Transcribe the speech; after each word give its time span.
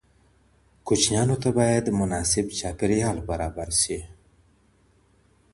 ماشوم 0.91 1.29
ته 1.41 1.49
باید 1.57 1.85
مناسب 1.99 2.45
چاپیریال 2.59 3.17
برابر 3.29 3.69
شي. 3.81 3.99